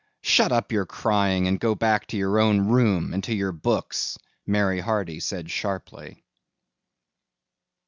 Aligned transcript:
"Shut 0.23 0.51
up 0.51 0.71
your 0.71 0.87
crying 0.87 1.47
and 1.47 1.59
go 1.59 1.75
back 1.75 2.07
to 2.07 2.17
your 2.17 2.39
own 2.39 2.61
room 2.61 3.13
and 3.13 3.23
to 3.25 3.35
your 3.35 3.51
books," 3.51 4.17
Mary 4.47 4.79
Hardy 4.79 5.19
said 5.19 5.51
sharply. 5.51 6.25